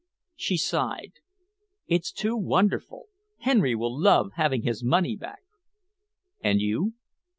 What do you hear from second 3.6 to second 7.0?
will love having his money back." "And you?"